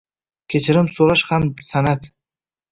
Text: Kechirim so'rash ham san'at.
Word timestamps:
Kechirim 0.53 0.89
so'rash 0.95 1.25
ham 1.35 1.47
san'at. 1.71 2.13